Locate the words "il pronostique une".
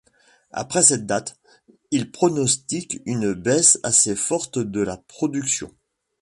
1.91-3.33